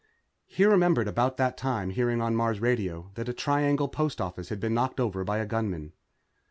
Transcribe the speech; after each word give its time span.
He 0.47 0.65
remembered 0.65 1.07
about 1.07 1.37
that 1.37 1.57
time 1.57 1.91
hearing 1.91 2.21
on 2.23 2.31
the 2.31 2.35
Mars 2.37 2.59
Radio 2.59 3.11
that 3.13 3.29
a 3.29 3.33
Triangle 3.33 3.87
Post 3.87 4.19
Office 4.19 4.49
had 4.49 4.59
been 4.59 4.73
knocked 4.73 4.99
over 4.99 5.23
by 5.23 5.37
a 5.37 5.45
gunman. 5.45 5.93